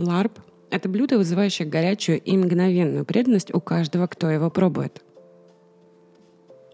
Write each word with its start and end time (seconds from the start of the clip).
Ларп– 0.00 0.38
это 0.70 0.88
блюдо, 0.88 1.18
вызывающее 1.18 1.68
горячую 1.68 2.20
и 2.20 2.36
мгновенную 2.36 3.04
преданность 3.04 3.52
у 3.54 3.60
каждого, 3.60 4.06
кто 4.06 4.30
его 4.30 4.50
пробует. 4.50 5.02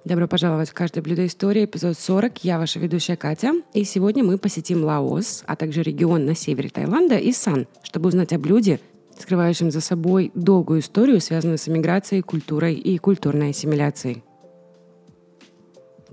Добро 0.04 0.29
пожаловать 0.29 0.71
в 0.71 0.74
«Каждое 0.74 1.02
блюдо 1.02 1.26
истории», 1.26 1.64
эпизод 1.64 1.98
40. 1.98 2.44
Я 2.44 2.58
ваша 2.58 2.78
ведущая 2.78 3.16
Катя. 3.16 3.54
И 3.74 3.82
сегодня 3.82 4.22
мы 4.22 4.38
посетим 4.38 4.84
Лаос, 4.84 5.42
а 5.46 5.56
также 5.56 5.82
регион 5.82 6.24
на 6.26 6.36
севере 6.36 6.68
Таиланда 6.68 7.16
и 7.16 7.32
Сан, 7.32 7.66
чтобы 7.82 8.09
узнать 8.09 8.32
о 8.32 8.39
блюде, 8.39 8.79
скрывающем 9.18 9.72
за 9.72 9.80
собой 9.80 10.30
долгую 10.34 10.79
историю, 10.79 11.20
связанную 11.20 11.58
с 11.58 11.68
эмиграцией, 11.68 12.22
культурой 12.22 12.74
и 12.74 12.98
культурной 12.98 13.50
ассимиляцией. 13.50 14.22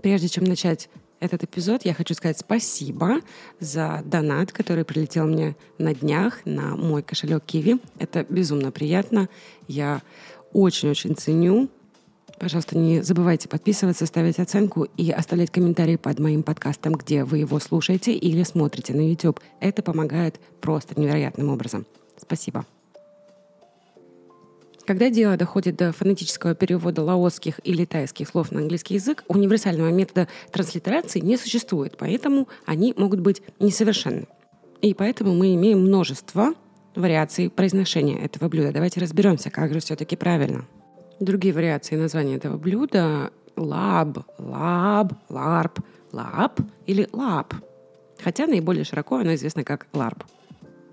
Прежде 0.02 0.28
чем 0.28 0.46
начать 0.46 0.90
этот 1.24 1.44
эпизод, 1.44 1.86
я 1.86 1.94
хочу 1.94 2.14
сказать 2.14 2.38
спасибо 2.38 3.20
за 3.60 4.02
донат, 4.06 4.52
который 4.52 4.84
прилетел 4.84 5.26
мне 5.26 5.56
на 5.78 5.96
днях 5.96 6.46
на 6.46 6.76
мой 6.76 7.02
кошелек 7.02 7.44
Киви. 7.46 7.80
Это 7.98 8.26
безумно 8.30 8.72
приятно. 8.72 9.30
Я 9.68 10.02
очень-очень 10.52 11.16
ценю. 11.16 11.70
Пожалуйста, 12.40 12.78
не 12.78 13.02
забывайте 13.02 13.48
подписываться, 13.48 14.06
ставить 14.06 14.40
оценку 14.40 14.84
и 14.98 15.12
оставлять 15.12 15.50
комментарии 15.50 15.96
под 15.96 16.20
моим 16.20 16.44
подкастом, 16.44 16.94
где 16.94 17.24
вы 17.24 17.38
его 17.38 17.60
слушаете 17.60 18.14
или 18.14 18.44
смотрите 18.44 18.94
на 18.94 19.08
YouTube. 19.08 19.40
Это 19.62 19.82
помогает 19.82 20.42
просто 20.60 21.00
невероятным 21.00 21.50
образом. 21.50 21.86
Спасибо. 22.18 22.66
Когда 24.86 25.10
дело 25.10 25.38
доходит 25.38 25.78
до 25.78 25.94
фонетического 25.94 26.56
перевода 26.56 27.04
лаосских 27.04 27.62
или 27.64 27.86
тайских 27.86 28.28
слов 28.28 28.52
на 28.52 28.60
английский 28.60 28.96
язык, 28.96 29.24
универсального 29.30 29.90
метода 29.90 30.28
транслитерации 30.52 31.22
не 31.22 31.38
существует, 31.38 31.96
поэтому 31.98 32.50
они 32.66 32.94
могут 32.98 33.22
быть 33.22 33.42
несовершенны. 33.60 34.28
И 34.82 34.94
поэтому 34.94 35.34
мы 35.34 35.56
имеем 35.56 35.80
множество 35.80 36.54
вариаций 36.96 37.50
произношения 37.50 38.20
этого 38.20 38.50
блюда. 38.50 38.74
Давайте 38.74 39.00
разберемся, 39.00 39.50
как 39.50 39.72
же 39.72 39.80
все-таки 39.80 40.18
правильно. 40.18 40.66
Другие 41.22 41.54
вариации 41.54 41.96
названия 41.96 42.36
этого 42.36 42.58
блюда– 42.58 43.32
лаб, 43.56 44.26
лаб, 44.38 45.14
ларп, 45.30 45.80
лап 46.12 46.60
или 46.86 47.08
лап. 47.14 47.54
Хотя 48.22 48.48
наиболее 48.48 48.84
широко 48.84 49.18
оно 49.18 49.34
известно 49.36 49.64
как 49.64 49.88
ларп. 49.94 50.26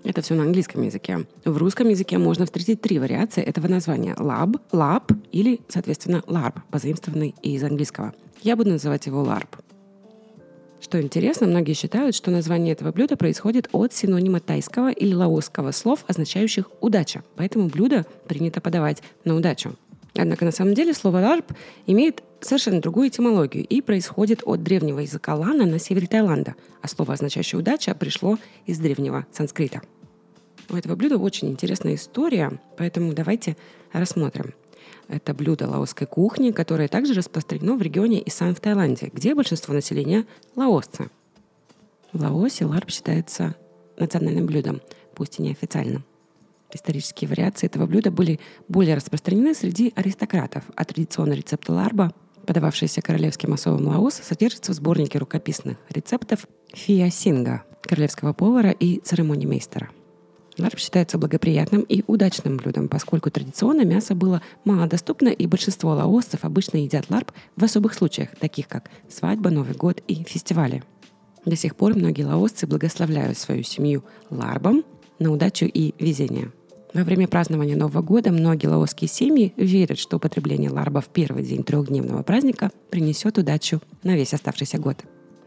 Это 0.03 0.21
все 0.21 0.33
на 0.33 0.43
английском 0.43 0.81
языке. 0.81 1.25
В 1.45 1.57
русском 1.57 1.87
языке 1.89 2.17
можно 2.17 2.45
встретить 2.45 2.81
три 2.81 2.97
вариации 2.97 3.43
этого 3.43 3.67
названия. 3.67 4.15
Лаб, 4.15 4.59
лаб 4.71 5.15
или, 5.31 5.61
соответственно, 5.67 6.23
ларп, 6.27 6.61
позаимствованный 6.71 7.35
из 7.43 7.63
английского. 7.63 8.13
Я 8.41 8.55
буду 8.55 8.71
называть 8.71 9.05
его 9.05 9.23
ларп. 9.23 9.47
Что 10.81 10.99
интересно, 10.99 11.45
многие 11.45 11.73
считают, 11.73 12.15
что 12.15 12.31
название 12.31 12.73
этого 12.73 12.91
блюда 12.91 13.15
происходит 13.15 13.69
от 13.71 13.93
синонима 13.93 14.39
тайского 14.39 14.91
или 14.91 15.13
лаосского 15.13 15.71
слов, 15.71 16.03
означающих 16.07 16.65
«удача». 16.81 17.23
Поэтому 17.35 17.67
блюдо 17.67 18.07
принято 18.27 18.61
подавать 18.61 19.03
на 19.23 19.35
удачу. 19.35 19.75
Однако 20.15 20.45
на 20.45 20.51
самом 20.51 20.73
деле 20.73 20.93
слово 20.93 21.17
«ларп» 21.17 21.53
имеет 21.85 22.21
совершенно 22.41 22.81
другую 22.81 23.07
этимологию 23.07 23.65
и 23.65 23.81
происходит 23.81 24.41
от 24.45 24.61
древнего 24.63 24.99
языка 24.99 25.35
лана 25.35 25.65
на 25.65 25.79
севере 25.79 26.07
Таиланда, 26.07 26.55
а 26.81 26.87
слово, 26.87 27.13
означающее 27.13 27.59
«удача», 27.59 27.95
пришло 27.95 28.37
из 28.65 28.79
древнего 28.79 29.25
санскрита. 29.31 29.81
У 30.69 30.75
этого 30.75 30.95
блюда 30.95 31.17
очень 31.17 31.49
интересная 31.49 31.95
история, 31.95 32.59
поэтому 32.77 33.13
давайте 33.13 33.55
рассмотрим. 33.93 34.53
Это 35.07 35.33
блюдо 35.33 35.67
лаосской 35.67 36.07
кухни, 36.07 36.51
которое 36.51 36.87
также 36.87 37.13
распространено 37.13 37.75
в 37.75 37.81
регионе 37.81 38.21
Исан 38.25 38.55
в 38.55 38.59
Таиланде, 38.59 39.11
где 39.13 39.35
большинство 39.35 39.73
населения– 39.73 40.25
лаосцы. 40.55 41.09
В 42.13 42.21
Лаосе 42.21 42.65
ларп 42.65 42.89
считается 42.89 43.55
национальным 43.97 44.45
блюдом, 44.45 44.81
пусть 45.15 45.39
и 45.39 45.41
неофициальным. 45.41 46.05
Исторические 46.73 47.29
вариации 47.29 47.67
этого 47.67 47.85
блюда 47.85 48.11
были 48.11 48.39
более 48.67 48.95
распространены 48.95 49.53
среди 49.53 49.91
аристократов, 49.95 50.63
а 50.75 50.85
традиционный 50.85 51.37
рецепт 51.37 51.67
ларба, 51.69 52.13
подававшийся 52.45 53.01
королевским 53.01 53.53
особам 53.53 53.87
Лаоса, 53.87 54.23
содержится 54.23 54.71
в 54.71 54.75
сборнике 54.75 55.19
рукописных 55.19 55.77
рецептов 55.89 56.47
Фия 56.73 57.09
Синга, 57.09 57.63
королевского 57.81 58.33
повара 58.33 58.71
и 58.71 58.99
церемонимейстера. 58.99 59.89
Ларб 60.57 60.77
считается 60.77 61.17
благоприятным 61.17 61.81
и 61.81 62.03
удачным 62.07 62.57
блюдом, 62.57 62.87
поскольку 62.87 63.31
традиционно 63.31 63.83
мясо 63.83 64.15
было 64.15 64.41
малодоступно, 64.65 65.29
и 65.29 65.47
большинство 65.47 65.91
лаосцев 65.91 66.43
обычно 66.43 66.77
едят 66.77 67.09
ларб 67.09 67.31
в 67.55 67.63
особых 67.63 67.93
случаях, 67.93 68.35
таких 68.35 68.67
как 68.67 68.89
свадьба, 69.09 69.49
Новый 69.49 69.73
год 69.73 70.01
и 70.07 70.23
фестивали. 70.23 70.83
До 71.45 71.55
сих 71.55 71.75
пор 71.75 71.95
многие 71.95 72.23
лаосцы 72.23 72.67
благословляют 72.67 73.37
свою 73.37 73.63
семью 73.63 74.03
ларбом 74.29 74.83
на 75.19 75.31
удачу 75.31 75.65
и 75.65 75.93
везение– 75.97 76.51
во 76.93 77.03
время 77.03 77.27
празднования 77.27 77.75
Нового 77.75 78.01
года 78.01 78.31
многие 78.31 78.67
лаосские 78.67 79.07
семьи 79.07 79.53
верят, 79.55 79.97
что 79.97 80.17
употребление 80.17 80.69
ларба 80.69 81.01
в 81.01 81.07
первый 81.07 81.43
день 81.43 81.63
трехдневного 81.63 82.23
праздника 82.23 82.71
принесет 82.89 83.37
удачу 83.37 83.81
на 84.03 84.15
весь 84.15 84.33
оставшийся 84.33 84.77
год. 84.77 84.97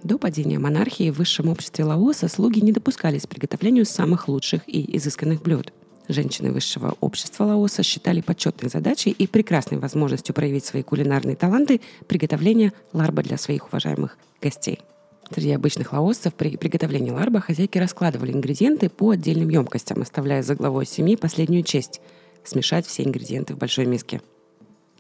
До 0.03 0.19
падения 0.19 0.59
монархии 0.59 1.11
в 1.11 1.19
высшем 1.19 1.49
обществе 1.49 1.85
Лаоса 1.85 2.29
слуги 2.29 2.61
не 2.61 2.73
допускались 2.73 3.23
к 3.23 3.29
приготовлению 3.29 3.87
самых 3.87 4.29
лучших 4.29 4.63
и 4.67 4.97
изысканных 4.97 5.43
блюд. 5.43 5.73
Женщины 6.09 6.53
высшего 6.53 6.95
общества 7.01 7.45
Лаоса 7.45 7.83
считали 7.83 8.21
почетной 8.21 8.69
задачей 8.69 9.11
и 9.11 9.27
прекрасной 9.27 9.79
возможностью 9.79 10.35
проявить 10.35 10.67
свои 10.67 10.83
кулинарные 10.83 11.37
таланты 11.37 11.81
приготовления 12.07 12.73
ларба 12.93 13.23
для 13.23 13.39
своих 13.39 13.69
уважаемых 13.69 14.19
гостей– 14.41 14.81
Среди 15.31 15.53
обычных 15.53 15.93
лаосцев 15.93 16.35
при 16.35 16.57
приготовлении 16.57 17.11
ларба 17.11 17.41
хозяйки 17.41 17.79
раскладывали 17.79 18.33
ингредиенты 18.33 18.89
по 18.89 19.11
отдельным 19.11 19.49
емкостям, 19.49 20.03
оставляя 20.03 20.43
за 20.43 20.55
главой 20.55 20.87
семьи 20.87 21.17
последнюю 21.17 21.63
честь– 21.63 22.01
смешать 22.45 22.87
все 22.87 23.03
ингредиенты 23.03 23.55
в 23.55 23.59
большой 23.59 23.87
миске. 23.87 24.21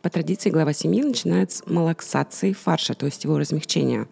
По 0.03 0.11
традиции 0.11 0.51
глава 0.51 0.73
семьи 0.73 1.03
начинает 1.03 1.53
с 1.53 1.67
малаксации 1.67 2.53
фарша, 2.53 2.95
то 2.95 3.07
есть 3.07 3.25
его 3.25 3.39
размягчения. 3.39 4.09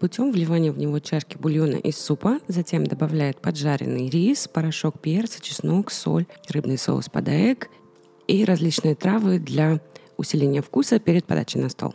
Путем 0.00 0.32
вливания 0.32 0.72
в 0.72 0.78
него 0.78 0.98
чашки 0.98 1.36
бульона 1.36 1.76
из 1.76 1.98
супа, 1.98 2.40
затем 2.48 2.86
добавляет 2.86 3.40
поджаренный 3.40 4.08
рис, 4.08 4.48
порошок 4.48 5.00
перца, 5.00 5.40
чеснок, 5.40 5.90
соль, 5.90 6.26
рыбный 6.48 6.78
соус 6.78 7.08
подаек 7.08 7.70
и 8.26 8.44
различные 8.44 8.94
травы 8.94 9.38
для 9.38 9.80
усиления 10.16 10.62
вкуса 10.62 10.98
перед 10.98 11.24
подачей 11.24 11.60
на 11.60 11.68
стол. 11.68 11.94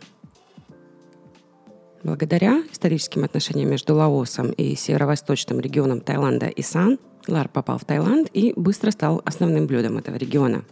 Благодаря 2.02 2.62
историческим 2.72 3.24
отношениям 3.24 3.70
между 3.70 3.94
Лаосом 3.94 4.52
и 4.52 4.74
северо-восточным 4.74 5.60
регионом 5.60 6.00
Таиланда 6.00 6.46
и 6.46 6.62
Сан, 6.62 6.98
лар 7.28 7.48
попал 7.48 7.78
в 7.78 7.84
Таиланд 7.84 8.28
и 8.32 8.54
быстро 8.56 8.90
стал 8.90 9.20
основным 9.26 9.66
блюдом 9.66 9.98
этого 9.98 10.16
региона. 10.16 10.64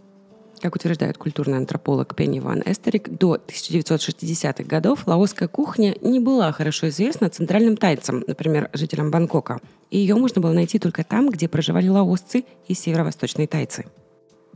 Как 0.60 0.74
утверждает 0.74 1.18
культурный 1.18 1.58
антрополог 1.58 2.16
Пенни 2.16 2.40
Ван 2.40 2.62
Эстерик, 2.64 3.10
до 3.10 3.36
1960-х 3.36 4.64
годов 4.64 5.06
лаосская 5.06 5.48
кухня 5.48 5.94
не 6.00 6.18
была 6.18 6.50
хорошо 6.50 6.88
известна 6.88 7.28
центральным 7.28 7.76
тайцам, 7.76 8.24
например, 8.26 8.70
жителям 8.72 9.10
Бангкока, 9.10 9.60
и 9.90 9.98
ее 9.98 10.16
можно 10.16 10.40
было 10.40 10.52
найти 10.52 10.78
только 10.78 11.04
там, 11.04 11.28
где 11.30 11.46
проживали 11.46 11.88
лаосцы 11.88 12.44
и 12.66 12.74
северо-восточные 12.74 13.46
тайцы– 13.46 13.84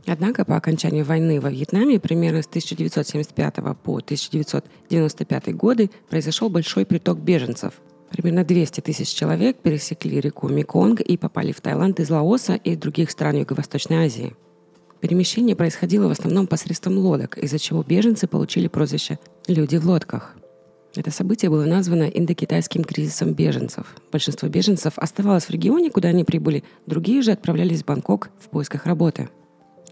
Однако 0.05 0.43
по 0.43 0.57
окончанию 0.57 1.05
войны 1.05 1.39
во 1.39 1.49
Вьетнаме 1.49 1.99
примерно 1.99 2.41
с 2.41 2.47
1975 2.47 3.55
по 3.83 3.97
1995 3.97 5.55
годы 5.55 5.89
произошел 6.09 6.49
большой 6.49 6.85
приток 6.85 7.19
беженцев. 7.19 7.75
Примерно 8.09 8.43
200 8.43 8.81
тысяч 8.81 9.07
человек 9.07 9.57
пересекли 9.57 10.19
реку 10.19 10.47
Меконг 10.49 11.01
и 11.01 11.17
попали 11.17 11.51
в 11.51 11.61
Таиланд 11.61 11.99
из 11.99 12.09
Лаоса 12.09 12.55
и 12.55 12.75
других 12.75 13.09
стран 13.11 13.37
Юго-Восточной 13.37 14.05
Азии. 14.05 14.35
Перемещение 14.99 15.55
происходило 15.55 16.07
в 16.07 16.11
основном 16.11 16.47
посредством 16.47 16.97
лодок, 16.97 17.37
из-за 17.37 17.59
чего 17.59 17.81
беженцы 17.81 18.27
получили 18.27 18.67
прозвище 18.67 19.19
«люди 19.47 19.77
в 19.77 19.85
лодках». 19.85 20.35
Это 20.95 21.09
событие 21.09 21.49
было 21.49 21.65
названо 21.65 22.03
индокитайским 22.03 22.83
кризисом 22.83 23.33
беженцев. 23.33 23.95
Большинство 24.11 24.47
беженцев 24.47 24.93
оставалось 24.97 25.45
в 25.45 25.49
регионе, 25.49 25.89
куда 25.89 26.09
они 26.09 26.23
прибыли, 26.23 26.63
другие 26.85 27.23
же 27.23 27.31
отправлялись 27.31 27.81
в 27.81 27.85
Бангкок 27.85 28.29
в 28.39 28.49
поисках 28.49 28.85
работы– 28.85 29.29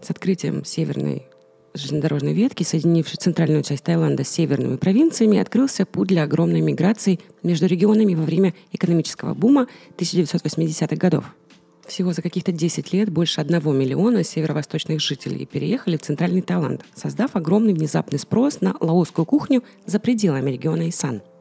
с 0.02 0.10
открытием 0.10 0.64
северной 0.64 1.26
железнодорожной 1.74 2.34
ветки, 2.34 2.62
соединившей 2.62 3.16
центральную 3.18 3.62
часть 3.62 3.84
Таиланда 3.84 4.24
с 4.24 4.28
северными 4.28 4.76
провинциями, 4.76 5.38
открылся 5.38 5.86
путь 5.86 6.08
для 6.08 6.24
огромной 6.24 6.60
миграции 6.60 7.20
между 7.42 7.66
регионами 7.66 8.14
во 8.14 8.24
время 8.24 8.54
экономического 8.72 9.34
бума 9.34 9.68
1980-х 9.96 10.96
годов. 10.96 11.24
Всего 11.86 12.12
за 12.12 12.22
каких-то 12.22 12.52
10 12.52 12.92
лет 12.92 13.10
больше 13.10 13.40
одного 13.40 13.72
миллиона 13.72 14.22
северо-восточных 14.22 15.00
жителей 15.00 15.46
переехали 15.46 15.96
в 15.96 16.02
центральный 16.02 16.42
Таиланд, 16.42 16.84
создав 16.94 17.34
огромный 17.34 17.74
внезапный 17.74 18.18
спрос 18.18 18.60
на 18.60 18.76
лаосскую 18.78 19.26
кухню 19.26 19.64
за 19.86 19.98
пределами 19.98 20.50
региона 20.50 20.88
Исан– 20.88 21.22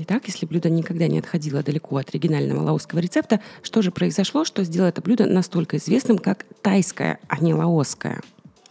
Итак, 0.00 0.22
если 0.26 0.46
блюдо 0.46 0.70
никогда 0.70 1.08
не 1.08 1.18
отходило 1.18 1.60
далеко 1.60 1.96
от 1.96 2.10
оригинального 2.10 2.62
лаосского 2.62 3.00
рецепта, 3.00 3.40
что 3.62 3.82
же 3.82 3.90
произошло, 3.90 4.44
что 4.44 4.62
сделало 4.62 4.90
это 4.90 5.02
блюдо 5.02 5.26
настолько 5.26 5.76
известным, 5.78 6.18
как 6.18 6.46
тайское, 6.62 7.18
а 7.26 7.40
не 7.40 7.52
лаосское? 7.52 8.20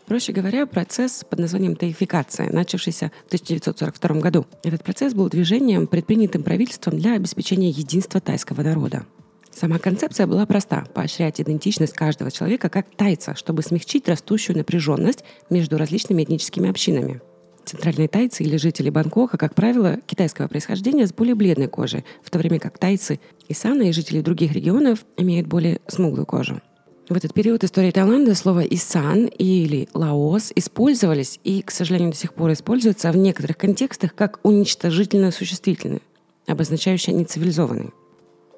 Проще 0.06 0.32
говоря, 0.32 0.66
процесс 0.66 1.26
под 1.30 1.40
названием 1.40 1.76
таификация, 1.76 2.50
начавшийся 2.50 3.12
в 3.26 3.28
1942 3.28 4.22
году. 4.22 4.46
Этот 4.64 4.86
процесс 4.86 5.14
был 5.14 5.28
движением, 5.28 5.86
предпринятым 5.86 6.44
правительством 6.44 6.98
для 6.98 7.16
обеспечения 7.16 7.70
единства 7.70 8.22
тайского 8.22 8.62
народа. 8.62 9.06
Сама 9.52 9.80
концепция 9.80 10.28
была 10.28 10.46
проста– 10.46 10.86
поощрять 10.94 11.42
идентичность 11.42 11.94
каждого 11.94 12.32
человека 12.32 12.70
как 12.70 12.86
тайца, 12.96 13.36
чтобы 13.36 13.64
смягчить 13.64 14.08
растущую 14.08 14.56
напряженность 14.56 15.26
между 15.50 15.78
различными 15.78 16.24
этническими 16.24 16.70
общинами. 16.70 17.20
Центральные 17.68 18.08
тайцы 18.08 18.44
или 18.44 18.56
жители 18.56 18.90
Бангкока, 18.90 19.38
как 19.38 19.54
правило, 19.54 19.98
китайского 20.08 20.48
происхождения 20.48 21.06
с 21.06 21.12
более 21.12 21.36
бледной 21.36 21.68
кожей, 21.68 22.06
в 22.24 22.30
то 22.30 22.40
время 22.40 22.60
как 22.60 22.78
тайцы 22.78 23.20
и 23.50 23.54
саны 23.54 23.90
и 23.90 23.92
жители 23.92 24.22
других 24.22 24.54
регионов 24.54 25.06
имеют 25.18 25.48
более 25.48 25.82
смуглую 25.86 26.26
кожу. 26.26 26.62
В 27.10 27.18
этот 27.18 27.34
период 27.34 27.66
истории 27.66 27.92
Таиланда 27.92 28.36
слово 28.36 28.62
«исан» 28.62 29.26
или 29.26 29.90
«лаос» 29.94 30.54
использовались 30.56 31.42
и, 31.44 31.62
к 31.62 31.72
сожалению, 31.72 32.12
до 32.12 32.18
сих 32.18 32.34
пор 32.34 32.54
используются 32.54 33.12
в 33.12 33.18
некоторых 33.18 33.58
контекстах 33.58 34.16
как 34.16 34.40
уничтожительно 34.44 35.32
существительное, 35.32 36.00
обозначающее 36.48 37.14
нецивилизованный. 37.14 37.90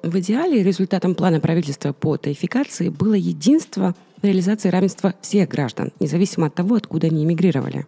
В 0.04 0.16
идеале 0.20 0.62
результатом 0.62 1.16
плана 1.16 1.40
правительства 1.40 1.92
по 1.92 2.16
тайфикации 2.16 2.90
было 2.90 3.14
единство 3.14 3.96
в 4.22 4.24
реализации 4.24 4.68
равенства 4.68 5.16
всех 5.20 5.48
граждан, 5.48 5.90
независимо 5.98 6.46
от 6.46 6.54
того, 6.54 6.76
откуда 6.76 7.08
они 7.08 7.24
эмигрировали. 7.24 7.86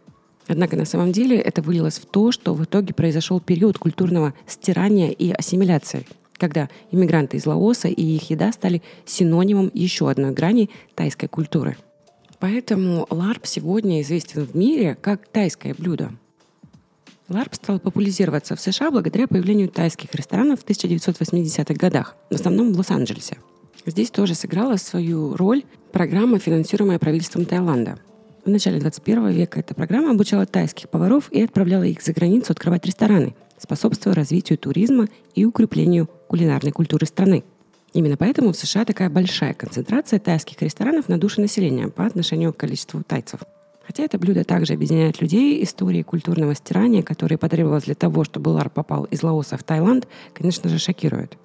Однако 0.53 0.77
на 0.77 0.85
самом 0.85 1.13
деле 1.13 1.39
это 1.39 1.63
вылилось 1.63 1.99
в 1.99 2.05
то, 2.05 2.31
что 2.31 2.53
в 2.53 2.63
итоге 2.63 2.93
произошел 2.93 3.41
период 3.41 3.79
культурного 3.79 4.35
стирания 4.47 5.09
и 5.09 5.31
ассимиляции, 5.31 6.07
когда 6.35 6.69
иммигранты 6.91 7.39
из 7.39 7.47
Лаоса 7.47 7.89
и 7.89 8.03
их 8.03 8.29
еда 8.29 8.53
стали 8.53 8.83
синонимом 9.07 9.71
еще 9.73 10.11
одной 10.11 10.33
грани 10.33 10.69
тайской 10.95 11.31
культуры. 11.31 11.79
Поэтому 12.39 13.07
ларп 13.09 13.47
сегодня 13.47 14.03
известен 14.03 14.45
в 14.45 14.55
мире 14.55 14.95
как 15.01 15.27
тайское 15.27 15.75
блюдо– 15.75 16.13
Ларп 17.29 17.55
стал 17.55 17.79
популяризироваться 17.79 18.57
в 18.57 18.61
США 18.61 18.91
благодаря 18.91 19.27
появлению 19.27 19.71
тайских 19.71 20.15
ресторанов 20.15 20.61
в 20.61 20.67
1980-х 20.67 21.73
годах, 21.75 22.15
в 22.29 22.35
основном 22.35 22.75
в 22.75 22.77
Лос-Анджелесе. 22.77 23.39
Здесь 23.87 24.11
тоже 24.11 24.35
сыграла 24.35 24.77
свою 24.77 25.35
роль 25.35 25.63
программа, 25.93 26.39
финансируемая 26.39 26.99
правительством 26.99 27.47
Таиланда. 27.47 27.99
В 28.45 28.49
начале 28.49 28.81
21 28.81 29.29
века 29.29 29.61
эта 29.61 29.75
программа 29.75 30.11
обучала 30.11 30.47
тайских 30.47 30.89
поваров 30.89 31.31
и 31.31 31.43
отправляла 31.43 31.85
их 31.85 32.03
за 32.03 32.13
границу 32.13 32.53
открывать 32.53 32.85
рестораны, 32.85 33.35
способствуя 33.59 34.15
развитию 34.15 34.59
туризма 34.59 35.07
и 35.35 35.45
укреплению 35.45 36.09
кулинарной 36.29 36.73
культуры 36.73 37.07
страны. 37.07 37.45
Именно 37.93 38.17
поэтому 38.17 38.53
в 38.53 38.57
США 38.57 38.85
такая 38.85 39.11
большая 39.11 39.55
концентрация 39.55 40.19
тайских 40.19 40.61
ресторанов 40.61 41.09
на 41.09 41.19
душу 41.19 41.41
населения 41.41 41.89
по 41.89 42.05
отношению 42.05 42.53
к 42.53 42.57
количеству 42.57 43.03
тайцев– 43.03 43.41
Хотя 43.87 44.05
это 44.05 44.19
блюдо 44.19 44.45
также 44.45 44.75
объединяет 44.75 45.21
людей, 45.21 45.63
истории 45.63 46.03
культурного 46.03 46.55
стирания, 46.55 47.03
которые 47.03 47.39
потребовалось 47.39 47.85
для 47.85 47.95
того, 47.95 48.25
чтобы 48.25 48.51
ларп 48.51 48.73
попал 48.73 49.05
из 49.05 49.23
Лаоса 49.23 49.57
в 49.57 49.65
Таиланд, 49.65 50.07
конечно 50.33 50.69
же, 50.69 50.79
шокирует. 50.79 51.37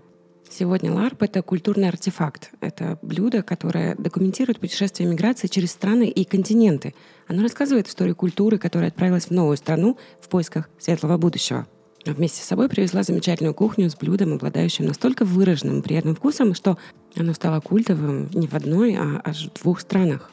Сегодня 0.49 0.93
ларп— 0.93 1.21
это 1.23 1.41
культурный 1.41 1.89
артефакт. 1.89 2.51
Это 2.61 2.97
блюдо, 3.01 3.43
которое 3.43 3.95
документирует 3.95 4.59
путешествие 4.59 5.07
миграции 5.07 5.47
через 5.47 5.71
страны 5.71 6.07
и 6.07 6.23
континенты. 6.23 6.95
Оно 7.27 7.43
рассказывает 7.43 7.87
историю 7.87 8.15
культуры, 8.15 8.57
которая 8.57 8.89
отправилась 8.89 9.25
в 9.25 9.31
новую 9.31 9.57
страну 9.57 9.97
в 10.21 10.29
поисках 10.29 10.69
светлого 10.79 11.17
будущего. 11.17 11.67
Вместе 12.05 12.41
с 12.41 12.45
собой 12.45 12.69
привезла 12.69 13.03
замечательную 13.03 13.53
кухню 13.53 13.89
с 13.89 13.95
блюдом, 13.95 14.33
обладающим 14.33 14.85
настолько 14.85 15.25
выраженным 15.25 15.81
приятным 15.81 16.15
вкусом, 16.15 16.53
что 16.53 16.77
оно 17.15 17.33
стало 17.33 17.59
культовым 17.59 18.29
не 18.33 18.47
в 18.47 18.53
одной, 18.53 18.95
а 18.95 19.21
аж 19.23 19.49
в 19.53 19.61
двух 19.61 19.81
странах. 19.81 20.31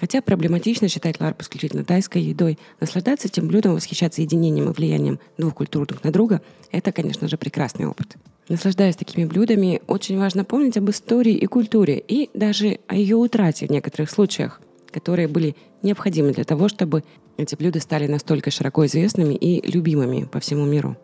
Хотя 0.00 0.22
проблематично 0.22 0.88
считать 0.88 1.20
ларп 1.20 1.42
исключительно 1.42 1.84
тайской 1.84 2.22
едой, 2.22 2.58
наслаждаться 2.80 3.28
этим 3.28 3.46
блюдом, 3.46 3.74
восхищаться 3.74 4.22
единением 4.22 4.70
и 4.70 4.72
влиянием 4.72 5.20
двух 5.36 5.54
культур 5.54 5.86
друг 5.86 6.02
на 6.02 6.10
друга– 6.10 6.40
это, 6.72 6.90
конечно 6.90 7.28
же, 7.28 7.36
прекрасный 7.36 7.86
опыт. 7.86 8.16
Наслаждаясь 8.48 8.96
такими 8.96 9.24
блюдами, 9.24 9.80
очень 9.86 10.18
важно 10.18 10.44
помнить 10.44 10.76
об 10.76 10.90
истории 10.90 11.34
и 11.34 11.46
культуре, 11.46 11.98
и 11.98 12.28
даже 12.34 12.78
о 12.88 12.94
ее 12.94 13.16
утрате 13.16 13.66
в 13.66 13.70
некоторых 13.70 14.10
случаях, 14.10 14.60
которые 14.90 15.28
были 15.28 15.56
необходимы 15.82 16.32
для 16.32 16.44
того, 16.44 16.68
чтобы 16.68 17.04
эти 17.38 17.54
блюда 17.54 17.80
стали 17.80 18.06
настолько 18.06 18.50
широко 18.50 18.84
известными 18.86 19.34
и 19.34 19.66
любимыми 19.70 20.24
по 20.24 20.40
всему 20.40 20.66
миру. 20.66 20.96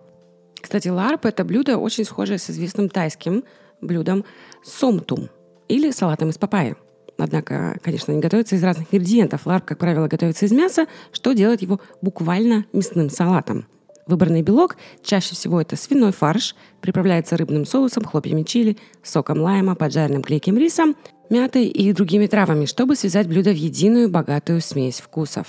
Кстати, 0.61 0.89
ларп– 0.89 1.25
это 1.27 1.45
блюдо 1.45 1.79
очень 1.79 2.05
схожее 2.05 2.39
с 2.39 2.51
известным 2.51 2.91
тайским 2.91 3.45
блюдом 3.81 4.25
сомтум 4.63 5.31
или 5.69 5.91
салатом 5.91 6.29
из 6.29 6.39
папайи– 6.39 6.77
Однако, 7.21 7.79
конечно, 7.83 8.13
они 8.13 8.23
готовятся 8.23 8.57
из 8.57 8.65
разных 8.65 8.93
ингредиентов. 8.93 9.47
Ларп, 9.47 9.65
как 9.65 9.79
правило, 9.79 10.09
готовится 10.09 10.47
из 10.47 10.53
мяса, 10.53 10.87
что 11.13 11.33
делает 11.33 11.63
его 11.63 11.81
буквально 12.01 12.65
мясным 12.73 13.11
салатом. 13.11 13.67
Выбранный 14.11 14.43
белок 14.43 14.77
чаще 15.05 15.37
всего 15.37 15.61
это 15.61 15.77
свиной 15.77 16.11
фарш, 16.11 16.57
приправляется 16.81 17.37
рыбным 17.37 17.65
соусом, 17.65 18.05
хлопьями 18.05 18.43
чили, 18.43 18.77
соком 19.05 19.41
лайма, 19.41 19.77
поджаренным 19.77 20.25
клейким 20.25 20.59
рисом, 20.59 20.97
мятой 21.31 21.67
и 21.67 21.93
другими 21.93 22.27
травами, 22.27 22.65
чтобы 22.65 22.97
связать 22.97 23.29
блюдо 23.29 23.51
в 23.53 23.57
единую 23.57 24.11
богатую 24.11 24.63
смесь 24.63 25.01
вкусов. 25.01 25.47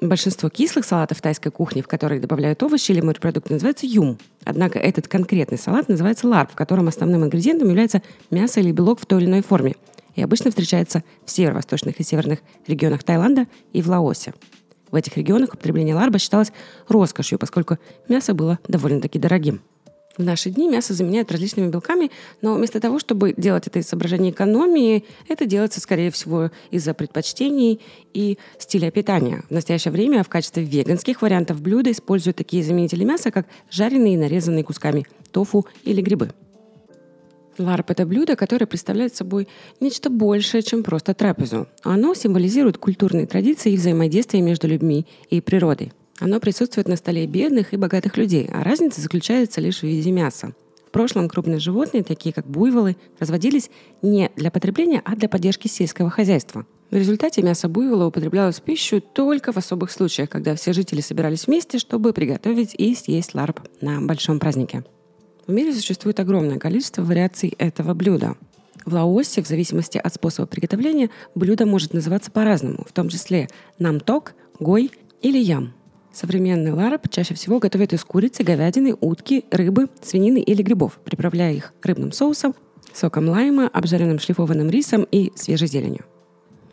Большинство 0.00 0.48
кислых 0.48 0.86
салатов 0.86 1.20
тайской 1.20 1.52
кухни, 1.52 1.82
в 1.82 1.86
которые 1.86 2.18
добавляют 2.18 2.62
овощи 2.62 2.92
или 2.92 3.02
морепродукты, 3.02 3.52
называется 3.52 3.84
юм. 3.84 4.16
Однако 4.42 4.78
этот 4.78 5.06
конкретный 5.06 5.58
салат 5.58 5.90
называется 5.90 6.28
ларп, 6.28 6.52
в 6.52 6.56
котором 6.56 6.88
основным 6.88 7.24
ингредиентом 7.24 7.68
является 7.68 8.00
мясо 8.30 8.60
или 8.60 8.72
белок 8.72 9.00
в 9.00 9.06
той 9.06 9.20
или 9.20 9.28
иной 9.28 9.42
форме– 9.42 9.76
и 10.18 10.22
обычно 10.22 10.50
встречается 10.50 11.04
в 11.24 11.30
северо-восточных 11.30 12.00
и 12.00 12.02
северных 12.02 12.40
регионах 12.66 13.04
Таиланда 13.04 13.46
и 13.72 13.80
в 13.80 13.88
Лаосе. 13.88 14.34
В 14.90 14.96
этих 14.96 15.16
регионах 15.16 15.54
употребление 15.54 15.94
ларба 15.94 16.18
считалось 16.18 16.52
роскошью, 16.88 17.38
поскольку 17.38 17.78
мясо 18.08 18.34
было 18.34 18.58
довольно-таки 18.68 19.18
дорогим. 19.18 19.62
В 20.18 20.24
наши 20.24 20.50
дни 20.50 20.68
мясо 20.68 20.94
заменяют 20.94 21.30
различными 21.30 21.70
белками, 21.70 22.10
но 22.42 22.54
вместо 22.54 22.80
того, 22.80 22.98
чтобы 22.98 23.34
делать 23.36 23.68
это 23.68 23.78
из 23.78 23.86
соображений 23.86 24.30
экономии, 24.30 25.04
это 25.28 25.46
делается, 25.46 25.80
скорее 25.80 26.10
всего, 26.10 26.50
из-за 26.72 26.92
предпочтений 26.92 27.80
и 28.14 28.36
стиля 28.58 28.90
питания. 28.90 29.44
В 29.48 29.52
настоящее 29.52 29.92
время 29.92 30.24
в 30.24 30.28
качестве 30.28 30.64
веганских 30.64 31.22
вариантов 31.22 31.60
блюда 31.60 31.92
используют 31.92 32.36
такие 32.36 32.64
заменители 32.64 33.04
мяса, 33.04 33.30
как 33.30 33.46
жареные 33.70 34.14
и 34.14 34.16
нарезанные 34.16 34.64
кусками 34.64 35.06
тофу 35.30 35.66
или 35.84 36.00
грибы. 36.00 36.32
Ларп– 37.58 37.90
это 37.92 38.06
блюдо, 38.06 38.36
которое 38.36 38.66
представляет 38.66 39.14
собой 39.14 39.48
нечто 39.80 40.10
большее, 40.10 40.62
чем 40.62 40.82
просто 40.82 41.14
трапезу. 41.14 41.66
Оно 41.82 42.14
символизирует 42.14 42.78
культурные 42.78 43.26
традиции 43.26 43.72
и 43.72 43.76
взаимодействие 43.76 44.42
между 44.42 44.68
людьми 44.68 45.06
и 45.30 45.40
природой. 45.40 45.92
Оно 46.20 46.40
присутствует 46.40 46.88
на 46.88 46.96
столе 46.96 47.26
бедных 47.26 47.72
и 47.72 47.76
богатых 47.76 48.16
людей, 48.16 48.48
а 48.52 48.64
разница 48.64 49.00
заключается 49.00 49.60
лишь 49.60 49.80
в 49.80 49.84
виде 49.84 50.10
мяса. 50.10 50.52
В 50.86 50.90
прошлом 50.90 51.28
крупные 51.28 51.58
животные, 51.58 52.02
такие 52.02 52.32
как 52.32 52.46
буйволы, 52.46 52.96
разводились 53.18 53.70
не 54.02 54.30
для 54.36 54.50
потребления, 54.50 55.02
а 55.04 55.14
для 55.16 55.28
поддержки 55.28 55.68
сельского 55.68 56.10
хозяйства. 56.10 56.66
В 56.90 56.94
результате 56.94 57.42
мясо 57.42 57.68
буйвола 57.68 58.06
употреблялось 58.06 58.56
в 58.56 58.62
пищу 58.62 59.02
только 59.02 59.52
в 59.52 59.58
особых 59.58 59.90
случаях, 59.90 60.30
когда 60.30 60.54
все 60.54 60.72
жители 60.72 61.02
собирались 61.02 61.46
вместе, 61.46 61.78
чтобы 61.78 62.14
приготовить 62.14 62.74
и 62.74 62.94
съесть 62.94 63.34
ларп 63.34 63.60
на 63.82 64.00
большом 64.00 64.38
празднике. 64.40 64.84
В 65.48 65.52
мире 65.52 65.72
существует 65.72 66.20
огромное 66.20 66.58
количество 66.58 67.02
вариаций 67.02 67.54
этого 67.56 67.94
блюда. 67.94 68.36
В 68.84 68.92
Лаосе, 68.92 69.42
в 69.42 69.48
зависимости 69.48 69.96
от 69.96 70.12
способа 70.12 70.46
приготовления, 70.46 71.08
блюдо 71.34 71.64
может 71.64 71.94
называться 71.94 72.30
по-разному, 72.30 72.84
в 72.86 72.92
том 72.92 73.08
числе 73.08 73.48
намток, 73.78 74.34
гой 74.60 74.90
или 75.22 75.38
ям. 75.38 75.72
Современный 76.12 76.72
ларап 76.72 77.08
чаще 77.08 77.32
всего 77.32 77.60
готовят 77.60 77.94
из 77.94 78.04
курицы, 78.04 78.42
говядины, 78.42 78.94
утки, 79.00 79.46
рыбы, 79.50 79.88
свинины 80.02 80.38
или 80.38 80.60
грибов, 80.60 81.00
приправляя 81.02 81.54
их 81.54 81.72
рыбным 81.82 82.12
соусом, 82.12 82.54
соком 82.92 83.26
лайма, 83.30 83.68
обжаренным 83.68 84.18
шлифованным 84.18 84.68
рисом 84.68 85.06
и 85.10 85.32
свежей 85.34 85.68
зеленью. 85.68 86.04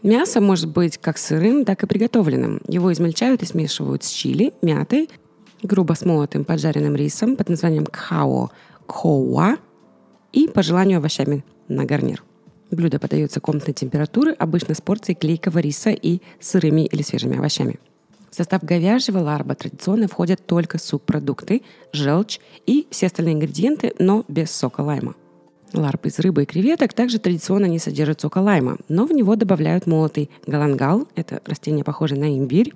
Мясо 0.03 0.41
может 0.41 0.69
быть 0.69 0.97
как 0.97 1.17
сырым, 1.17 1.63
так 1.63 1.81
и 1.83 1.87
приготовленным. 1.87 2.59
Его 2.67 2.91
измельчают 2.91 3.41
и 3.41 3.45
смешивают 3.45 4.03
с 4.03 4.09
чили, 4.09 4.51
мятой, 4.61 5.09
грубо 5.63 5.93
смолотым 5.93 6.45
поджаренным 6.45 6.95
рисом 6.95 7.35
под 7.35 7.49
названием 7.49 7.85
кхао, 7.85 8.51
кхоуа 8.87 9.57
и 10.33 10.47
по 10.47 10.63
желанию 10.63 10.97
овощами 10.97 11.43
на 11.67 11.85
гарнир. 11.85 12.23
Блюдо 12.71 12.99
подается 12.99 13.39
комнатной 13.39 13.73
температуры, 13.73 14.33
обычно 14.33 14.75
с 14.75 14.81
порцией 14.81 15.15
клейкого 15.15 15.59
риса 15.59 15.91
и 15.91 16.19
сырыми 16.39 16.85
или 16.85 17.01
свежими 17.01 17.37
овощами. 17.37 17.79
В 18.31 18.35
состав 18.35 18.63
говяжьего 18.63 19.19
ларба 19.19 19.55
традиционно 19.55 20.07
входят 20.07 20.45
только 20.45 20.77
субпродукты, 20.77 21.61
желчь 21.93 22.39
и 22.65 22.85
все 22.89 23.05
остальные 23.05 23.35
ингредиенты, 23.35 23.93
но 23.97 24.25
без 24.27 24.51
сока 24.51 24.81
лайма. 24.81 25.15
Ларб 25.73 26.05
из 26.05 26.19
рыбы 26.19 26.43
и 26.43 26.45
креветок 26.45 26.93
также 26.93 27.19
традиционно 27.19 27.65
не 27.65 27.79
содержит 27.79 28.21
сока 28.21 28.39
лайма, 28.39 28.77
но 28.89 29.05
в 29.05 29.11
него 29.11 29.35
добавляют 29.35 29.87
молотый 29.87 30.29
галангал, 30.47 31.07
это 31.15 31.41
растение, 31.45 31.83
похожее 31.83 32.19
на 32.19 32.37
имбирь, 32.37 32.73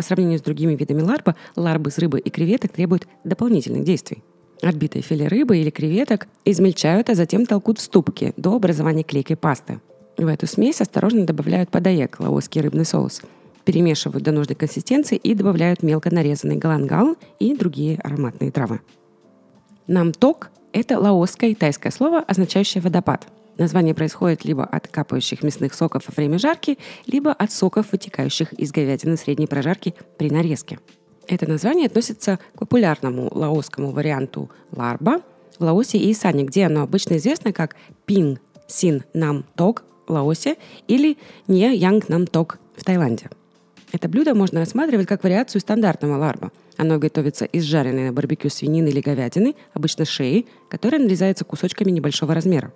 по 0.00 0.06
сравнению 0.06 0.38
с 0.38 0.42
другими 0.42 0.74
видами 0.74 1.02
ларпа, 1.02 1.36
ларбы 1.56 1.90
с 1.90 1.98
рыбы 1.98 2.20
и 2.20 2.30
креветок 2.30 2.72
требуют 2.72 3.06
дополнительных 3.22 3.84
действий. 3.84 4.22
Отбитое 4.62 5.02
филе 5.02 5.28
рыбы 5.28 5.58
или 5.58 5.68
креветок 5.68 6.26
измельчают, 6.46 7.10
а 7.10 7.14
затем 7.14 7.44
толкут 7.44 7.78
в 7.78 7.82
ступке 7.82 8.32
до 8.38 8.56
образования 8.56 9.02
клейкой 9.02 9.36
пасты. 9.36 9.78
В 10.16 10.26
эту 10.26 10.46
смесь 10.46 10.80
осторожно 10.80 11.26
добавляют 11.26 11.68
подаек, 11.68 12.18
лаосский 12.18 12.62
рыбный 12.62 12.86
соус, 12.86 13.20
перемешивают 13.66 14.24
до 14.24 14.32
нужной 14.32 14.56
консистенции 14.56 15.18
и 15.18 15.34
добавляют 15.34 15.82
мелко 15.82 16.10
нарезанный 16.10 16.56
галангал 16.56 17.16
и 17.38 17.54
другие 17.54 17.98
ароматные 17.98 18.50
травы. 18.50 18.80
Намток– 19.86 20.50
это 20.72 20.98
лаосское 20.98 21.50
и 21.50 21.54
тайское 21.54 21.92
слово, 21.92 22.20
означающее 22.20 22.80
«водопад». 22.80 23.26
Название 23.58 23.94
происходит 23.94 24.44
либо 24.44 24.64
от 24.64 24.88
капающих 24.88 25.42
мясных 25.42 25.74
соков 25.74 26.04
во 26.08 26.14
время 26.16 26.38
жарки, 26.38 26.78
либо 27.06 27.32
от 27.32 27.52
соков, 27.52 27.92
вытекающих 27.92 28.52
из 28.54 28.72
говядины 28.72 29.16
средней 29.16 29.46
прожарки 29.46 29.94
при 30.18 30.30
нарезке. 30.30 30.78
Это 31.28 31.48
название 31.48 31.86
относится 31.86 32.38
к 32.54 32.58
популярному 32.60 33.28
лаосскому 33.32 33.92
варианту 33.92 34.50
ларба 34.72 35.20
в 35.58 35.64
Лаосе 35.64 35.98
и 35.98 36.10
Исане, 36.10 36.44
где 36.44 36.66
оно 36.66 36.82
обычно 36.82 37.18
известно 37.18 37.52
как 37.52 37.76
пинг 38.06 38.40
син 38.66 39.04
нам 39.14 39.44
ток 39.54 39.84
в 40.06 40.12
Лаосе 40.12 40.56
или 40.88 41.18
не 41.46 41.76
янг 41.76 42.08
нам 42.08 42.26
ток 42.26 42.58
в 42.76 42.84
Таиланде. 42.84 43.30
Это 43.92 44.08
блюдо 44.08 44.34
можно 44.34 44.60
рассматривать 44.60 45.06
как 45.06 45.24
вариацию 45.24 45.60
стандартного 45.60 46.16
ларба. 46.16 46.52
Оно 46.76 46.98
готовится 46.98 47.44
из 47.44 47.64
жареной 47.64 48.06
на 48.06 48.12
барбекю 48.12 48.48
свинины 48.48 48.88
или 48.88 49.00
говядины, 49.00 49.54
обычно 49.74 50.04
шеи, 50.04 50.46
которая 50.68 51.00
нарезается 51.00 51.44
кусочками 51.44 51.90
небольшого 51.90 52.34
размера. 52.34 52.72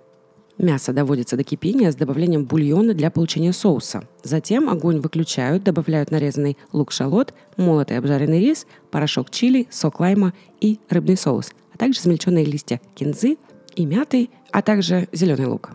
Мясо 0.57 0.93
доводится 0.93 1.35
до 1.35 1.43
кипения 1.43 1.91
с 1.91 1.95
добавлением 1.95 2.45
бульона 2.45 2.93
для 2.93 3.11
получения 3.11 3.51
соуса. 3.51 4.07
Затем 4.23 4.69
огонь 4.69 5.01
выключают, 5.01 5.63
добавляют 5.63 6.11
нарезанный 6.11 6.57
лук-шалот, 6.71 7.33
молотый 7.57 7.97
обжаренный 7.97 8.39
рис, 8.39 8.65
порошок 8.89 9.31
чили, 9.31 9.67
сок 9.69 9.99
лайма 9.99 10.33
и 10.61 10.79
рыбный 10.89 11.17
соус, 11.17 11.51
а 11.73 11.77
также 11.77 11.99
смельченные 11.99 12.45
листья 12.45 12.79
кинзы 12.95 13.37
и 13.75 13.85
мяты, 13.85 14.29
а 14.51 14.61
также 14.61 15.09
зеленый 15.11 15.47
лук. 15.47 15.71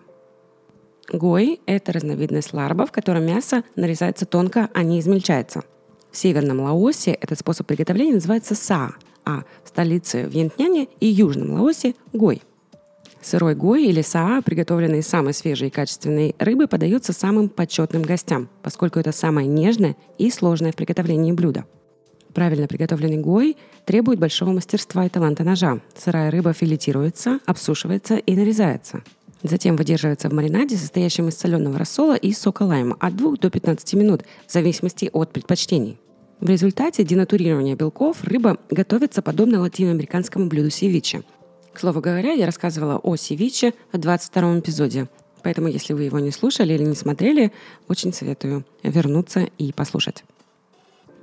Гой– 1.11 1.59
это 1.67 1.91
разновидность 1.91 2.53
ларба, 2.53 2.87
в 2.87 2.91
котором 2.91 3.25
мясо 3.25 3.63
нарезается 3.75 4.25
тонко, 4.25 4.69
а 4.73 4.81
не 4.81 4.99
измельчается. 4.99 5.63
В 6.09 6.17
северном 6.17 6.61
Лаосе 6.61 7.11
этот 7.11 7.39
способ 7.39 7.67
приготовления 7.67 8.15
называется 8.15 8.55
са, 8.55 8.93
а 9.25 9.43
в 9.63 9.69
столице 9.69 10.23
Вьентняне 10.23 10.87
и 10.99 11.07
южном 11.07 11.51
Лаосе– 11.53 11.93
гой– 12.13 12.41
Сырой 13.21 13.55
гой 13.55 13.85
или 13.85 14.01
саа, 14.01 14.41
приготовленный 14.41 14.99
из 14.99 15.07
самой 15.07 15.33
свежей 15.33 15.67
и 15.67 15.71
качественной 15.71 16.35
рыбы, 16.39 16.67
подается 16.67 17.13
самым 17.13 17.49
почетным 17.49 18.01
гостям, 18.01 18.49
поскольку 18.63 18.99
это 18.99 19.11
самое 19.11 19.47
нежное 19.47 19.95
и 20.17 20.31
сложное 20.31 20.71
в 20.71 20.75
приготовлении 20.75 21.31
блюдо. 21.31 21.65
Правильно 22.33 22.67
приготовленный 22.67 23.17
гой 23.17 23.57
требует 23.85 24.19
большого 24.19 24.51
мастерства 24.51 25.05
и 25.05 25.09
таланта 25.09 25.43
ножа. 25.43 25.79
Сырая 25.95 26.31
рыба 26.31 26.53
филетируется, 26.53 27.39
обсушивается 27.45 28.15
и 28.15 28.35
нарезается. 28.35 29.03
Затем 29.43 29.75
выдерживается 29.75 30.29
в 30.29 30.33
маринаде, 30.33 30.77
состоящем 30.77 31.27
из 31.27 31.37
соленого 31.37 31.77
рассола 31.77 32.15
и 32.15 32.31
сока 32.31 32.63
лайма 32.63 32.95
от 32.99 33.15
2 33.15 33.37
до 33.37 33.49
15 33.49 33.93
минут, 33.95 34.23
в 34.47 34.51
зависимости 34.51 35.09
от 35.11 35.33
предпочтений. 35.33 35.99
В 36.39 36.49
результате 36.49 37.03
денатурирования 37.03 37.75
белков 37.75 38.23
рыба 38.23 38.57
готовится 38.69 39.21
подобно 39.21 39.59
латиноамериканскому 39.61 40.47
блюду 40.47 40.69
севиче, 40.69 41.23
к 41.73 41.79
слову 41.79 42.01
говоря, 42.01 42.31
я 42.33 42.45
рассказывала 42.45 42.97
о 42.97 43.15
севиче 43.15 43.73
в 43.91 43.97
22 43.97 44.59
эпизоде. 44.59 45.07
Поэтому, 45.43 45.67
если 45.67 45.93
вы 45.93 46.03
его 46.03 46.19
не 46.19 46.31
слушали 46.31 46.73
или 46.73 46.83
не 46.83 46.95
смотрели, 46.95 47.51
очень 47.87 48.13
советую 48.13 48.65
вернуться 48.83 49.47
и 49.57 49.71
послушать. 49.71 50.23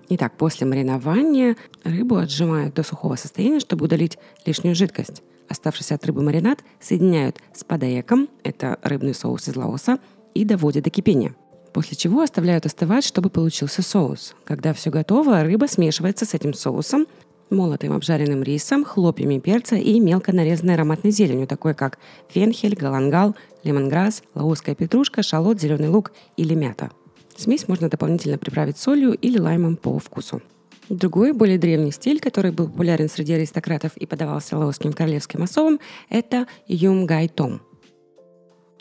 Итак, 0.08 0.36
после 0.36 0.66
маринования 0.66 1.56
рыбу 1.84 2.16
отжимают 2.16 2.74
до 2.74 2.82
сухого 2.82 3.16
состояния, 3.16 3.60
чтобы 3.60 3.84
удалить 3.84 4.18
лишнюю 4.46 4.74
жидкость. 4.74 5.22
Оставшийся 5.48 5.94
от 5.94 6.04
рыбы 6.06 6.22
маринад 6.22 6.60
соединяют 6.80 7.38
с 7.54 7.62
падаеком, 7.62 8.28
это 8.42 8.78
рыбный 8.82 9.14
соус 9.14 9.48
из 9.48 9.56
лаоса, 9.56 9.98
и 10.34 10.44
доводят 10.44 10.84
до 10.84 10.90
кипения. 10.90 11.34
После 11.72 11.96
чего 11.96 12.22
оставляют 12.22 12.64
остывать, 12.64 13.04
чтобы 13.04 13.28
получился 13.28 13.82
соус. 13.82 14.34
Когда 14.44 14.72
все 14.72 14.90
готово, 14.90 15.42
рыба 15.42 15.66
смешивается 15.66 16.24
с 16.24 16.34
этим 16.34 16.54
соусом, 16.54 17.06
молотым 17.50 17.92
обжаренным 17.92 18.42
рисом, 18.42 18.84
хлопьями 18.84 19.38
перца 19.38 19.76
и 19.76 20.00
мелко 20.00 20.32
нарезанной 20.32 20.74
ароматной 20.74 21.10
зеленью, 21.10 21.46
такой 21.46 21.74
как 21.74 21.98
фенхель, 22.28 22.74
галангал, 22.74 23.34
лемонграсс, 23.64 24.22
лаосская 24.34 24.74
петрушка, 24.74 25.22
шалот, 25.22 25.60
зеленый 25.60 25.88
лук 25.88 26.12
или 26.36 26.54
мята. 26.54 26.90
Смесь 27.36 27.68
можно 27.68 27.88
дополнительно 27.88 28.38
приправить 28.38 28.78
солью 28.78 29.12
или 29.12 29.38
лаймом 29.38 29.76
по 29.76 29.98
вкусу. 29.98 30.42
Другой, 30.88 31.32
более 31.32 31.58
древний 31.58 31.92
стиль, 31.92 32.18
который 32.18 32.50
был 32.50 32.66
популярен 32.66 33.08
среди 33.08 33.34
аристократов 33.34 33.96
и 33.96 34.06
подавался 34.06 34.56
лаосским 34.56 34.92
королевским 34.92 35.42
особам, 35.42 35.80
это 36.08 36.46
юм 36.66 37.06
гай 37.06 37.28
том– 37.28 37.60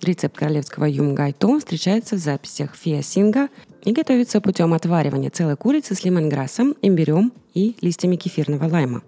Рецепт 0.01 0.37
королевского 0.37 0.85
юмгайто 0.85 1.59
встречается 1.59 2.15
в 2.15 2.19
записях 2.19 2.75
фиасинга 2.75 3.49
и 3.83 3.91
готовится 3.91 4.41
путем 4.41 4.73
отваривания 4.73 5.29
целой 5.29 5.57
курицы 5.57 5.95
с 5.95 6.03
лимонграссом, 6.03 6.75
имбирем 6.81 7.33
и 7.53 7.75
листьями 7.81 8.15
кефирного 8.15 8.69
лайма. 8.69 9.01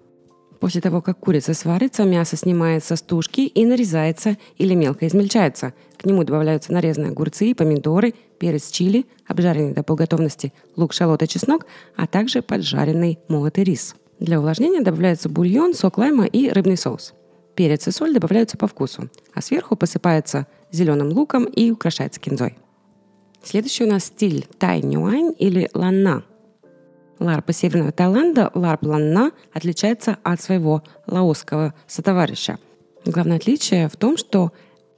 После 0.58 0.82
того, 0.82 1.00
как 1.00 1.18
курица 1.18 1.54
сварится, 1.54 2.04
мясо 2.04 2.36
снимается 2.36 2.96
с 2.96 3.02
тушки 3.02 3.40
и 3.40 3.64
нарезается 3.64 4.36
или 4.58 4.74
мелко 4.74 5.06
измельчается. 5.06 5.72
К 5.96 6.04
нему 6.04 6.22
добавляются 6.22 6.72
нарезанные 6.72 7.12
огурцы, 7.12 7.54
помидоры, 7.54 8.14
перец 8.38 8.70
чили, 8.70 9.06
обжаренный 9.26 9.72
до 9.72 9.82
полготовности 9.82 10.52
лук, 10.76 10.92
шалот 10.92 11.22
и 11.22 11.28
чеснок, 11.28 11.64
а 11.96 12.06
также 12.06 12.42
поджаренный 12.42 13.18
молотый 13.28 13.64
рис. 13.64 13.94
Для 14.18 14.38
увлажнения 14.38 14.82
добавляется 14.82 15.30
бульон, 15.30 15.72
сок 15.72 15.96
лайма 15.96 16.26
и 16.26 16.50
рыбный 16.50 16.76
соус. 16.76 17.14
Перец 17.54 17.86
и 17.88 17.90
соль 17.90 18.14
добавляются 18.14 18.56
по 18.56 18.66
вкусу, 18.66 19.10
а 19.34 19.42
сверху 19.42 19.76
посыпается 19.76 20.46
зеленым 20.70 21.08
луком 21.08 21.44
и 21.44 21.70
украшается 21.70 22.20
кинзой. 22.20 22.56
Следующий 23.42 23.84
у 23.84 23.88
нас 23.88 24.04
стиль 24.04 24.46
тай 24.58 24.82
нюань 24.82 25.34
или 25.38 25.68
ланна. 25.74 26.24
Ларпа 27.18 27.52
северного 27.52 27.92
Таиланда, 27.92 28.50
ларп 28.54 28.84
ланна, 28.84 29.32
отличается 29.52 30.18
от 30.22 30.40
своего 30.40 30.82
лаосского 31.06 31.74
сотоварища. 31.86 32.58
Главное 33.04 33.36
отличие 33.36 33.88
в 33.88 33.96
том, 33.96 34.16
что 34.16 34.52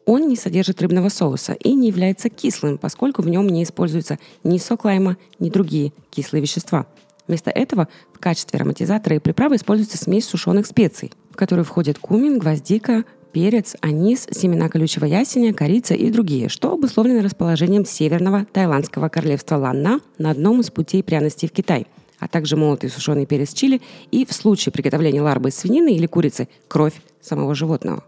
он 0.06 0.28
не 0.28 0.36
содержит 0.36 0.82
рыбного 0.82 1.08
соуса 1.08 1.52
и 1.52 1.72
не 1.72 1.88
является 1.88 2.28
кислым, 2.28 2.78
поскольку 2.78 3.22
в 3.22 3.28
нем 3.28 3.46
не 3.48 3.62
используется 3.62 4.18
ни 4.42 4.58
сок 4.58 4.84
лайма, 4.84 5.16
ни 5.38 5.50
другие 5.50 5.92
кислые 6.10 6.42
вещества. 6.42 6.86
Вместо 7.28 7.50
этого 7.50 7.88
в 8.12 8.18
качестве 8.18 8.58
ароматизатора 8.58 9.16
и 9.16 9.20
приправы 9.20 9.56
используется 9.56 9.98
смесь 9.98 10.26
сушеных 10.26 10.66
специй, 10.66 11.12
в 11.32 11.36
которую 11.36 11.64
входят 11.64 11.98
кумин, 11.98 12.38
гвоздика, 12.38 13.04
перец, 13.32 13.74
анис, 13.80 14.28
семена 14.30 14.68
колючего 14.68 15.06
ясеня, 15.06 15.54
корица 15.54 15.94
и 15.94 16.10
другие, 16.10 16.48
что 16.48 16.72
обусловлено 16.72 17.22
расположением 17.22 17.86
северного 17.86 18.44
тайландского 18.44 19.08
королевства 19.08 19.56
Ланна 19.56 20.00
на 20.18 20.30
одном 20.30 20.60
из 20.60 20.70
путей 20.70 21.02
пряностей 21.02 21.48
в 21.48 21.52
Китай, 21.52 21.86
а 22.18 22.28
также 22.28 22.56
молотый 22.56 22.90
сушеный 22.90 23.26
перец 23.26 23.54
чили 23.54 23.80
и 24.10 24.26
в 24.26 24.32
случае 24.32 24.72
приготовления 24.72 25.22
ларбы 25.22 25.48
из 25.48 25.56
свинины 25.56 25.94
или 25.94 26.06
курицы 26.06 26.48
кровь 26.68 27.00
самого 27.22 27.54
животного. 27.54 28.04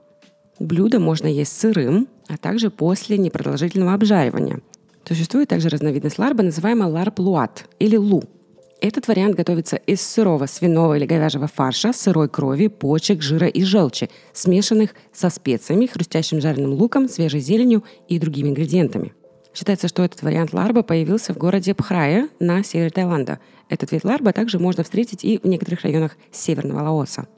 Блюдо 0.60 1.00
можно 1.00 1.26
есть 1.26 1.58
сырым, 1.58 2.06
а 2.28 2.36
также 2.36 2.70
после 2.70 3.18
непродолжительного 3.18 3.94
обжаривания. 3.94 4.60
Существует 5.06 5.48
также 5.48 5.68
разновидность 5.68 6.18
ларбы, 6.18 6.42
называемая 6.42 6.88
ларб 6.88 7.18
луат 7.18 7.66
или 7.78 7.96
лу– 7.96 8.22
этот 8.80 9.08
вариант 9.08 9.36
готовится 9.36 9.76
из 9.76 10.00
сырого 10.00 10.46
свиного 10.46 10.96
или 10.96 11.06
говяжьего 11.06 11.46
фарша, 11.46 11.92
сырой 11.92 12.28
крови, 12.28 12.68
почек, 12.68 13.22
жира 13.22 13.46
и 13.46 13.62
желчи, 13.62 14.10
смешанных 14.32 14.90
со 15.12 15.30
специями, 15.30 15.86
хрустящим 15.86 16.40
жареным 16.40 16.72
луком, 16.72 17.08
свежей 17.08 17.40
зеленью 17.40 17.84
и 18.08 18.18
другими 18.18 18.50
ингредиентами. 18.50 19.14
Считается, 19.54 19.88
что 19.88 20.02
этот 20.02 20.22
вариант 20.22 20.52
ларба 20.52 20.82
появился 20.82 21.32
в 21.32 21.38
городе 21.38 21.74
Пхрая 21.74 22.28
на 22.40 22.64
севере 22.64 22.90
Таиланда. 22.90 23.38
Этот 23.68 23.92
вид 23.92 24.04
ларба 24.04 24.32
также 24.32 24.58
можно 24.58 24.82
встретить 24.82 25.24
и 25.24 25.38
в 25.38 25.46
некоторых 25.46 25.82
районах 25.82 26.16
северного 26.32 26.82
Лаоса. 26.82 27.28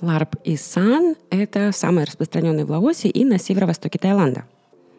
Ларб 0.00 0.36
и 0.44 0.56
сан– 0.56 1.14
это 1.30 1.72
самый 1.72 2.04
распространенный 2.04 2.64
в 2.64 2.70
Лаосе 2.70 3.08
и 3.08 3.24
на 3.24 3.38
северо-востоке 3.38 3.98
Таиланда. 3.98 4.44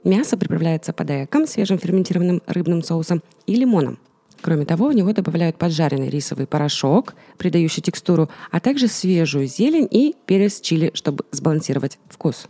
Мясо 0.03 0.37
приправляется 0.37 0.93
подайком, 0.93 1.47
свежим 1.47 1.79
ферментированным 1.79 2.41
рыбным 2.45 2.83
соусом 2.83 3.21
и 3.45 3.55
лимоном. 3.55 3.99
Кроме 4.41 4.65
того, 4.65 4.89
в 4.89 4.93
него 4.93 5.11
добавляют 5.13 5.57
поджаренный 5.57 6.09
рисовый 6.09 6.47
порошок, 6.47 7.15
придающий 7.37 7.81
текстуру, 7.81 8.29
а 8.51 8.59
также 8.59 8.87
свежую 8.87 9.47
зелень 9.47 9.87
и 9.89 10.15
перец 10.25 10.61
чили, 10.61 10.91
чтобы 10.93 11.25
сбалансировать 11.31 11.97
вкус. 12.09 12.47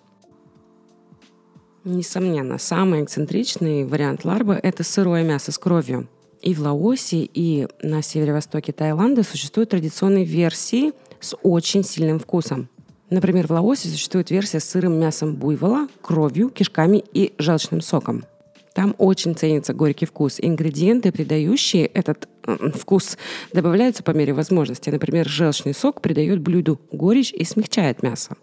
Несомненно, 1.83 2.57
самый 2.57 3.03
эксцентричный 3.03 3.85
вариант 3.85 4.25
ларбы– 4.25 4.59
это 4.63 4.83
сырое 4.83 5.23
мясо 5.23 5.51
с 5.51 5.57
кровью. 5.57 6.09
И 6.41 6.53
в 6.53 6.59
Лаосе, 6.59 7.27
и 7.33 7.67
на 7.81 8.01
северо-востоке 8.01 8.73
Таиланда 8.73 9.23
существуют 9.23 9.69
традиционные 9.69 10.25
версии 10.25 10.91
с 11.19 11.35
очень 11.43 11.83
сильным 11.83 12.19
вкусом. 12.19 12.69
Например, 13.09 13.47
в 13.47 13.51
Лаосе 13.51 13.87
существует 13.87 14.29
версия 14.31 14.59
с 14.59 14.65
сырым 14.65 14.99
мясом 14.99 15.35
буйвола, 15.35 15.87
кровью, 16.01 16.49
кишками 16.49 17.03
и 17.13 17.33
желчным 17.37 17.79
соком– 17.79 18.25
там 18.77 18.93
очень 18.99 19.33
ценится 19.35 19.73
горький 19.73 20.05
вкус. 20.05 20.37
Ингредиенты, 20.39 21.11
придающие 21.11 21.87
этот 21.87 22.29
вкус, 22.75 23.17
добавляются 23.51 24.03
по 24.03 24.11
мере 24.11 24.33
возможности. 24.33 24.91
Например, 24.91 25.27
желчный 25.27 25.73
сок 25.73 25.99
придает 25.99 26.41
блюду 26.41 26.79
горечь 26.91 27.33
и 27.33 27.43
смягчает 27.43 28.03
мясо. 28.03 28.35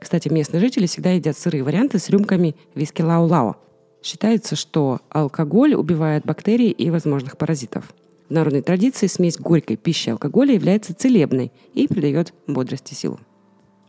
Кстати, 0.00 0.30
местные 0.30 0.62
жители 0.62 0.86
всегда 0.86 1.10
едят 1.10 1.36
сырые 1.36 1.62
варианты 1.62 1.98
с 1.98 2.08
рюмками 2.08 2.56
виски 2.74 3.02
лау-лао. 3.02 3.56
Считается, 4.02 4.56
что 4.56 5.00
алкоголь 5.10 5.74
убивает 5.74 6.24
бактерии 6.24 6.70
и 6.70 6.88
возможных 6.88 7.36
паразитов. 7.36 7.92
В 8.30 8.32
народной 8.32 8.62
традиции 8.62 9.06
смесь 9.06 9.36
горькой 9.36 9.76
пищи 9.76 10.08
и 10.08 10.12
алкоголя 10.12 10.54
является 10.54 10.94
целебной 10.94 11.52
и 11.74 11.88
придает 11.88 12.32
бодрости 12.46 12.94
силу. 12.94 13.20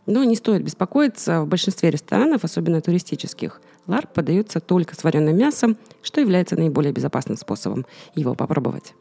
Но 0.04 0.24
не 0.24 0.36
стоит 0.36 0.62
беспокоиться, 0.62 1.40
в 1.40 1.48
большинстве 1.48 1.90
ресторанов, 1.90 2.44
особенно 2.44 2.82
туристических, 2.82 3.62
Ларп 3.86 4.12
подается 4.12 4.60
только 4.60 4.94
с 4.94 5.04
вареным 5.04 5.36
мясом, 5.36 5.76
что 6.02 6.20
является 6.20 6.56
наиболее 6.56 6.92
безопасным 6.92 7.36
способом 7.36 7.86
его 8.14 8.34
попробовать. 8.34 8.94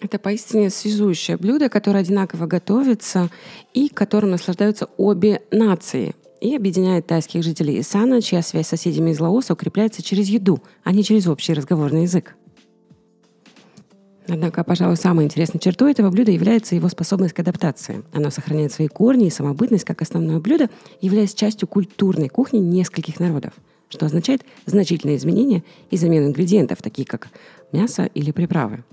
Это 0.00 0.18
поистине 0.18 0.68
связующее 0.70 1.36
блюдо, 1.36 1.68
которое 1.68 2.00
одинаково 2.00 2.46
готовится 2.46 3.30
и 3.72 3.88
которым 3.88 4.32
наслаждаются 4.32 4.88
обе 4.96 5.42
нации. 5.52 6.14
И 6.40 6.56
объединяет 6.56 7.06
тайских 7.06 7.44
жителей 7.44 7.80
Исана, 7.80 8.20
чья 8.20 8.42
связь 8.42 8.66
с 8.66 8.70
соседями 8.70 9.10
из 9.10 9.20
Лаоса 9.20 9.52
укрепляется 9.52 10.02
через 10.02 10.28
еду, 10.28 10.60
а 10.82 10.90
не 10.90 11.04
через 11.04 11.28
общий 11.28 11.54
разговорный 11.54 12.02
язык. 12.02 12.34
Однако, 14.26 14.64
пожалуй, 14.64 14.96
самой 14.96 15.26
интересной 15.26 15.60
чертой 15.60 15.92
этого 15.92 16.10
блюда 16.10 16.32
является 16.32 16.74
его 16.74 16.88
способность 16.88 17.34
к 17.34 17.38
адаптации. 17.38 18.02
Оно 18.12 18.30
сохраняет 18.30 18.72
свои 18.72 18.88
корни 18.88 19.26
и 19.26 19.30
самобытность 19.30 19.84
как 19.84 20.02
основное 20.02 20.40
блюдо, 20.40 20.68
являясь 21.00 21.34
частью 21.34 21.68
культурной 21.68 22.28
кухни 22.28 22.58
нескольких 22.58 23.20
народов, 23.20 23.52
что 23.92 24.06
означает 24.06 24.42
значительные 24.66 25.16
изменения 25.16 25.62
и 25.90 25.96
замену 25.96 26.26
ингредиентов, 26.26 26.82
такие 26.82 27.06
как 27.06 27.28
мясо 27.70 28.04
или 28.14 28.32
приправы. 28.32 28.84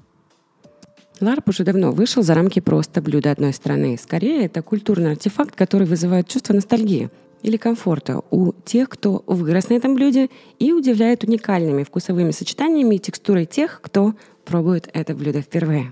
Ларп 1.22 1.50
уже 1.50 1.64
давно 1.64 1.92
вышел 1.92 2.24
за 2.24 2.34
рамки 2.34 2.60
просто 2.60 3.02
блюда 3.02 3.32
одной 3.32 3.54
страны. 3.54 3.98
Скорее, 4.02 4.46
это 4.46 4.62
культурный 4.62 5.12
артефакт, 5.12 5.56
который 5.56 5.88
вызывает 5.88 6.28
чувство 6.28 6.54
ностальгии 6.54 7.10
или 7.42 7.58
комфорта 7.58 8.22
у 8.32 8.54
тех, 8.66 8.90
кто 8.90 9.24
вырос 9.26 9.70
на 9.70 9.74
этом 9.74 9.96
блюде 9.96 10.30
и 10.60 10.72
удивляет 10.72 11.24
уникальными 11.24 11.84
вкусовыми 11.84 12.32
сочетаниями 12.32 12.96
и 12.96 13.00
текстурой 13.00 13.46
тех, 13.46 13.82
кто 13.82 14.14
пробует 14.46 14.90
это 14.94 15.14
блюдо 15.14 15.42
впервые. 15.42 15.92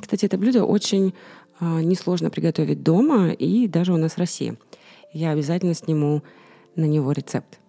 Кстати, 0.00 0.26
это 0.26 0.36
блюдо 0.38 0.64
очень 0.64 1.14
э, 1.60 1.80
несложно 1.82 2.30
приготовить 2.30 2.82
дома 2.82 3.30
и 3.30 3.68
даже 3.68 3.92
у 3.92 3.96
нас 3.96 4.12
в 4.12 4.18
России. 4.18 4.56
Я 5.12 5.30
обязательно 5.30 5.74
сниму 5.74 6.22
на 6.76 6.84
него 6.84 7.12
рецепт. 7.12 7.60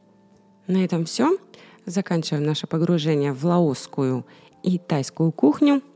На 0.67 0.83
этом 0.83 1.05
все. 1.05 1.37
Заканчиваем 1.85 2.45
наше 2.45 2.67
погружение 2.67 3.33
в 3.33 3.45
лаосскую 3.45 4.25
и 4.63 4.79
тайскую 4.79 5.31
кухню– 5.31 5.81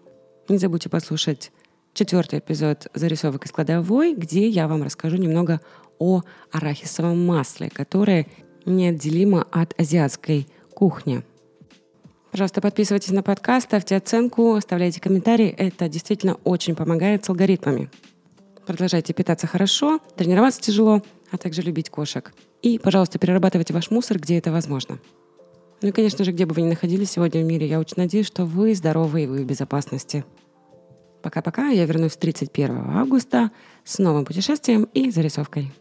не 0.50 0.58
забудьте 0.58 0.90
послушать 0.90 1.52
четвертый 1.94 2.40
эпизод 2.40 2.88
«Зарисовок 2.96 3.46
из 3.46 3.52
кладовой», 3.52 4.16
где 4.16 4.48
я 4.48 4.68
вам 4.68 4.82
расскажу 4.82 5.18
немного 5.18 5.62
о 6.00 6.24
арахисовом 6.52 7.24
масле, 7.24 7.70
которое 7.70 8.26
неотделимо 8.66 9.46
от 9.52 9.80
азиатской 9.80 10.48
кухни. 10.74 11.22
Пожалуйста, 12.32 12.62
подписывайтесь 12.62 13.12
на 13.12 13.22
подкаст, 13.22 13.68
ставьте 13.68 13.96
оценку, 13.96 14.56
оставляйте 14.56 15.00
комментарии. 15.00 15.50
Это 15.50 15.88
действительно 15.88 16.40
очень 16.44 16.76
помогает 16.76 17.26
с 17.26 17.30
алгоритмами. 17.30 17.92
Продолжайте 18.66 19.14
питаться 19.14 19.46
хорошо, 19.46 20.00
тренироваться 20.16 20.62
тяжело, 20.62 21.04
а 21.30 21.38
также 21.38 21.62
любить 21.62 21.92
кошек. 21.92 22.34
И, 22.62 22.78
пожалуйста, 22.78 23.20
перерабатывайте 23.20 23.74
ваш 23.74 23.90
мусор, 23.90 24.20
где 24.20 24.38
это 24.38 24.52
возможно. 24.52 25.00
Ну 25.82 25.90
и, 25.90 25.92
конечно 25.92 26.26
же, 26.26 26.32
где 26.32 26.46
бы 26.46 26.54
вы 26.54 26.62
ни 26.62 26.70
находились 26.70 27.12
сегодня 27.12 27.42
в 27.42 27.46
мире, 27.46 27.68
я 27.68 27.80
очень 27.80 27.96
надеюсь, 27.98 28.28
что 28.28 28.46
вы 28.46 28.76
здоровы 28.76 29.24
и 29.24 29.28
вы 29.28 29.44
в 29.44 29.46
безопасности. 29.46 30.26
Пока-пока, 31.22 31.68
я 31.70 31.86
вернусь 31.86 32.18
31 32.18 32.78
августа 32.96 33.52
с 33.86 33.98
новым 34.00 34.26
путешествием 34.26 34.84
и 34.94 35.10
зарисовкой. 35.10 35.72